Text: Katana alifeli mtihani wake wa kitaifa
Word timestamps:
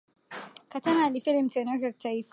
Katana 0.69 1.05
alifeli 1.05 1.43
mtihani 1.43 1.71
wake 1.71 1.85
wa 1.85 1.91
kitaifa 1.91 2.29